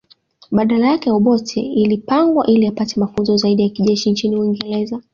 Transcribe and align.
Badala 0.51 0.87
yake 0.87 1.11
Obote 1.11 1.59
ilipangwa 1.59 2.47
ili 2.47 2.67
apate 2.67 2.99
mafunzo 2.99 3.37
zaidi 3.37 3.63
ya 3.63 3.69
kijeshi 3.69 4.11
nchini 4.11 4.35
Uingereza 4.35 5.01